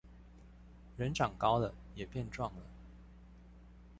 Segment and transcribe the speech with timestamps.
[0.97, 2.63] 人長高了也變壯了